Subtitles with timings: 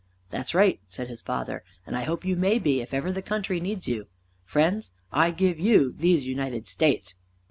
[0.31, 3.59] "That's right," said his father, "and I hope you may be if ever the country
[3.59, 4.07] needs you.
[4.45, 7.13] Friends, I give you these United States!"